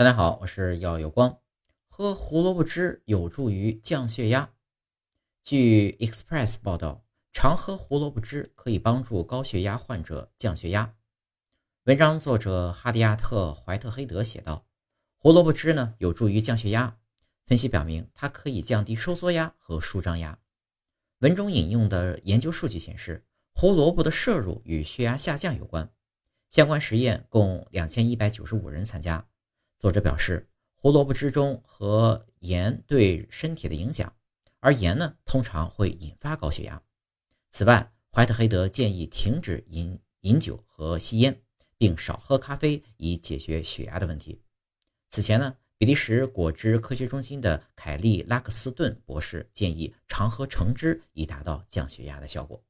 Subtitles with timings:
[0.00, 1.40] 大家好，我是耀有光。
[1.90, 4.50] 喝胡萝卜汁有助于降血压。
[5.42, 7.04] 据 Express 报道，
[7.34, 10.94] 常喝胡萝卜汁可以帮助高血压患者降血压。
[11.84, 14.64] 文章作者哈迪亚特·怀特黑德写道
[15.20, 16.96] ：“胡萝卜汁呢有助于降血压。
[17.44, 20.38] 分析表明，它可以降低收缩压和舒张压。”
[21.20, 23.22] 文中引用的研究数据显示，
[23.52, 25.92] 胡萝卜的摄入与血压下降有关。
[26.48, 29.26] 相关实验共两千一百九十五人参加。
[29.80, 34.14] 作者表示，胡萝卜汁中和盐对身体的影响，
[34.58, 36.82] 而盐呢通常会引发高血压。
[37.48, 41.40] 此外，怀特黑德建议停止饮饮酒和吸烟，
[41.78, 44.42] 并少喝咖啡，以解决血压的问题。
[45.08, 52.62] 此前呢，比利时果汁科学中心的凯利拉克斯顿博士建议常喝橙汁，以达到降血压的效果。